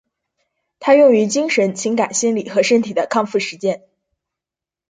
[0.79, 3.83] 它用于精神、情感、心理和身体的康复实践。